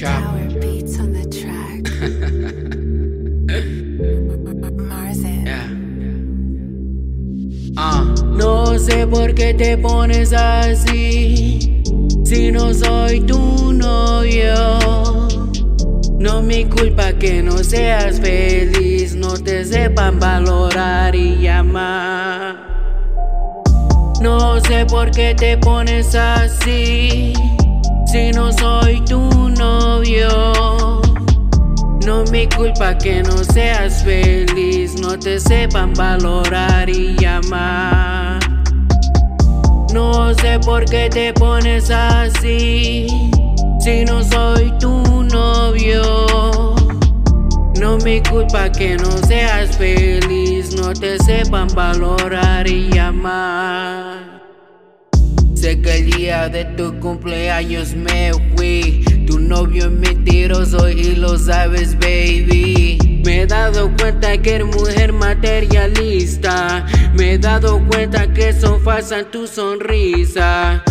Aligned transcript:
Uh. 7.76 8.12
No 8.36 8.78
sé 8.78 9.06
por 9.06 9.34
qué 9.34 9.54
te 9.54 9.78
pones 9.78 10.32
así, 10.32 11.82
si 12.24 12.50
no 12.52 12.74
soy 12.74 13.20
tu 13.20 13.72
novio. 13.72 14.54
No 16.18 16.42
mi 16.42 16.64
culpa 16.66 17.12
que 17.14 17.42
no 17.42 17.58
seas 17.58 18.20
feliz, 18.20 19.14
no 19.14 19.34
te 19.34 19.64
sepan 19.64 20.18
valorar 20.18 21.14
y 21.14 21.46
amar. 21.46 22.56
No 24.20 24.60
sé 24.60 24.84
por 24.86 25.10
qué 25.10 25.34
te 25.34 25.56
pones 25.56 26.14
así 26.14 27.32
si 28.10 28.32
no 28.32 28.52
soy 28.52 29.00
tu 29.04 29.20
novio. 29.50 31.00
No 32.04 32.24
mi 32.32 32.48
culpa 32.48 32.98
que 32.98 33.22
no 33.22 33.44
seas 33.44 34.02
feliz, 34.02 35.00
no 35.00 35.16
te 35.18 35.38
sepan 35.38 35.92
valorar 35.94 36.88
y 36.88 37.14
llamar. 37.16 38.40
No 39.94 40.34
sé 40.34 40.58
por 40.58 40.84
qué 40.86 41.08
te 41.08 41.32
pones 41.34 41.90
así, 41.90 43.06
si 43.80 44.04
no 44.04 44.24
soy 44.24 44.72
tu 44.80 45.22
novio. 45.22 46.74
No 47.78 47.96
mi 47.98 48.20
culpa 48.22 48.70
que 48.72 48.96
no 48.96 49.10
seas 49.28 49.76
feliz, 49.76 50.74
no 50.74 50.92
te 50.92 51.16
sepan 51.18 51.68
valorar 51.74 52.66
y 52.66 52.90
llamar. 52.90 54.39
Sé 55.60 55.78
que 55.82 55.98
el 55.98 56.10
día 56.10 56.48
de 56.48 56.64
tu 56.64 56.98
cumpleaños 57.00 57.94
me 57.94 58.32
fui, 58.56 59.04
tu 59.26 59.38
novio 59.38 59.84
es 59.84 59.90
mentiroso 59.90 60.88
y 60.88 61.16
lo 61.16 61.36
sabes, 61.36 61.98
baby. 61.98 63.20
Me 63.26 63.42
he 63.42 63.46
dado 63.46 63.94
cuenta 64.00 64.40
que 64.40 64.54
eres 64.54 64.68
mujer 64.68 65.12
materialista, 65.12 66.86
me 67.12 67.34
he 67.34 67.38
dado 67.38 67.78
cuenta 67.88 68.32
que 68.32 68.54
son 68.54 68.80
falsas 68.80 69.30
tu 69.30 69.46
sonrisa. 69.46 70.82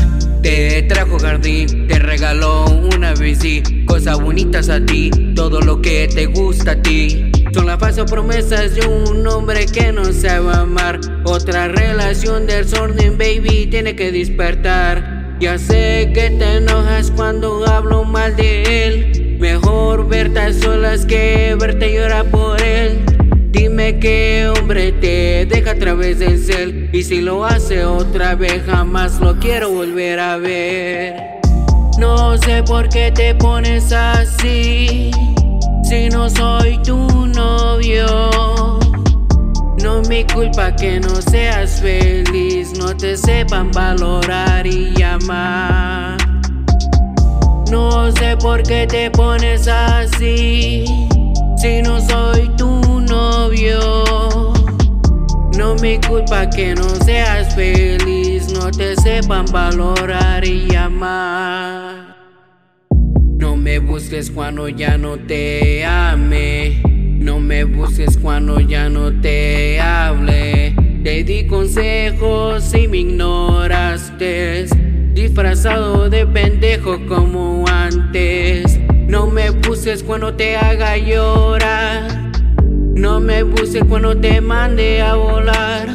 Te 0.44 0.84
trajo 0.84 1.17
jardín, 1.17 1.88
te 1.88 1.97
regaló 1.97 2.66
una 2.95 3.16
bici, 3.16 3.64
cosas 3.88 4.22
bonitas 4.22 4.70
a 4.70 4.86
ti, 4.86 5.09
todo 5.34 5.62
lo 5.62 5.81
que 5.81 6.08
te 6.14 6.28
gusta 6.28 6.73
a 6.73 6.81
ti. 6.84 7.28
Son 7.53 7.66
las 7.66 7.80
falsas 7.80 8.09
promesas 8.09 8.75
de 8.75 8.86
un 8.88 9.25
hombre 9.28 9.66
que 9.66 9.92
no 9.92 10.05
sabe 10.14 10.53
amar. 10.53 11.00
Otra 11.23 11.67
relación 11.67 12.45
del 12.45 12.67
sorning 12.67 13.17
baby 13.17 13.67
tiene 13.67 13.95
que 13.95 14.11
despertar. 14.11 15.36
Ya 15.39 15.58
sé 15.58 16.11
que 16.14 16.30
te 16.30 16.58
enojas 16.58 17.11
cuando 17.11 17.66
hablo 17.67 18.03
mal 18.03 18.36
de 18.36 18.86
él. 18.86 19.38
Mejor 19.39 20.08
verte 20.08 20.39
a 20.39 20.53
solas 20.53 21.06
que 21.06 21.56
verte 21.59 21.94
llorar 21.94 22.25
por 22.30 22.61
él. 22.61 23.00
Dime 23.52 24.00
qué 24.00 24.47
hombre 24.47 24.91
te 24.91 25.47
deja 25.47 25.72
a 25.72 25.75
través 25.75 26.19
del 26.19 26.38
cel 26.38 26.89
Y 26.94 27.02
si 27.02 27.19
lo 27.19 27.45
hace 27.45 27.84
otra 27.84 28.36
vez 28.36 28.61
jamás 28.63 29.19
lo 29.19 29.39
quiero 29.39 29.72
volver 29.72 30.19
a 30.19 30.38
ver 30.38 31.16
No 31.97 32.38
sé 32.38 32.61
por 32.61 32.89
qué 32.89 33.11
te 33.11 33.34
pones 33.34 33.91
así 33.91 35.09
Si 35.90 36.08
no 36.09 36.30
soy 36.30 36.78
tu 36.84 36.98
novio 37.26 38.06
No 39.82 40.02
mi 40.08 40.23
culpa 40.23 40.76
que 40.76 41.00
no 41.00 41.22
seas 41.22 41.81
feliz. 41.81 42.78
No 42.78 42.96
te 42.96 43.18
sepan 43.18 43.72
valorar 43.72 44.68
y 44.68 44.94
llamar 44.96 46.18
No 47.72 48.12
sé 48.12 48.38
por 48.38 48.62
qué 48.62 48.86
te 48.88 49.09
pones 49.09 49.68
así. 49.68 50.86
Si 51.58 51.81
no 51.81 52.00
soy 52.00 52.47
tu 52.56 52.80
no 55.59 55.75
mi 55.75 56.00
culpa 56.00 56.50
que 56.50 56.74
no 56.74 56.90
seas 57.06 57.53
feliz, 57.53 58.52
no 58.53 58.72
te 58.72 58.96
sepan 58.96 59.46
valorar 59.52 60.44
y 60.44 60.68
llamar. 60.68 61.49
No 64.00 64.04
me 64.06 64.08
busques 64.08 64.32
cuando 64.32 64.70
ya 64.70 64.98
no 64.98 65.18
te 65.18 65.84
ame. 65.84 66.82
No 67.20 67.42
me 67.42 67.66
busques 67.66 68.18
cuando 68.18 68.62
ya 68.62 68.88
no 68.88 69.12
te 69.20 69.78
hable. 69.82 70.74
Te 71.04 71.26
di 71.26 71.46
consejos 71.48 72.74
y 72.74 72.88
me 72.88 73.00
ignoraste. 73.00 74.68
Disfrazado 75.14 76.10
de 76.10 76.26
pendejo 76.26 77.06
como 77.08 77.66
antes. 77.68 78.80
No 79.06 79.28
me 79.28 79.50
busques 79.50 80.02
cuando 80.02 80.34
te 80.34 80.56
haga 80.56 80.96
llorar. 80.96 82.31
No 82.64 83.20
me 83.20 83.44
busques 83.44 83.84
cuando 83.84 84.16
te 84.16 84.40
mande 84.40 85.02
a 85.02 85.16
volar. 85.16 85.88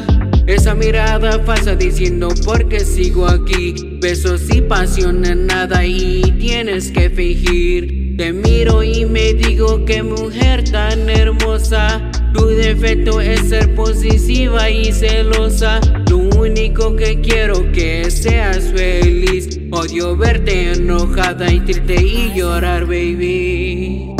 Esa 0.47 0.75
mirada 0.75 1.39
falsa 1.39 1.75
diciendo 1.75 2.29
porque 2.45 2.79
sigo 2.79 3.27
aquí. 3.27 3.73
Besos 3.99 4.43
y 4.53 4.61
pasión 4.61 5.25
en 5.25 5.47
nada 5.47 5.85
y 5.85 6.21
tienes 6.39 6.91
que 6.91 7.09
fingir. 7.09 8.15
Te 8.17 8.31
miro 8.31 8.83
y 8.83 9.05
me 9.05 9.33
digo 9.33 9.85
que 9.85 10.03
mujer 10.03 10.69
tan 10.69 11.09
hermosa. 11.09 12.11
Tu 12.33 12.45
defecto 12.47 13.19
es 13.21 13.49
ser 13.49 13.73
posesiva 13.73 14.69
y 14.69 14.91
celosa. 14.91 15.79
Lo 16.09 16.17
único 16.17 16.95
que 16.95 17.19
quiero 17.21 17.71
que 17.71 18.11
seas 18.11 18.71
feliz. 18.75 19.59
Odio 19.71 20.15
verte 20.15 20.73
enojada 20.73 21.51
y 21.51 21.59
triste 21.61 21.95
y 21.95 22.33
llorar, 22.35 22.85
baby. 22.85 24.15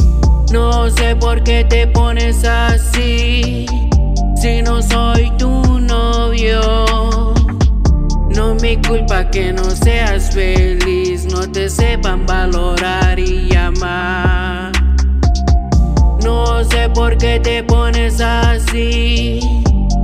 No 0.52 0.90
sé 0.90 1.16
por 1.16 1.44
qué 1.44 1.66
te 1.70 1.88
pones 1.88 2.46
así, 2.46 3.66
si 4.42 4.62
no 4.62 4.82
soy 4.82 5.32
tu 5.38 5.65
novio. 5.86 7.34
No 8.36 8.56
mi 8.56 8.76
culpa 8.78 9.30
que 9.30 9.54
no 9.54 9.64
seas 9.64 10.34
feliz, 10.34 11.26
no 11.26 11.50
te 11.50 11.70
sepan 11.70 12.26
valorar 12.26 13.18
y 13.18 13.48
llamar. 13.50 14.72
No 16.24 16.64
sé 16.66 16.90
por 16.90 17.18
qué 17.18 17.40
te 17.40 17.64
pones 17.64 18.20
así, 18.20 19.40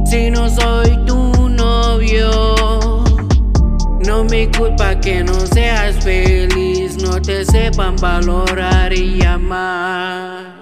si 0.05 0.31
no 0.31 0.49
soy 0.49 0.97
tu 1.05 1.49
novio. 1.49 3.03
No 4.05 4.23
mi 4.23 4.47
culpa 4.47 4.99
que 4.99 5.23
no 5.23 5.33
seas 5.33 5.95
feliz, 6.03 6.97
no 7.03 7.21
te 7.21 7.43
sepan 7.45 7.95
valorar 7.97 8.93
y 8.93 9.17
llamar. 9.17 10.60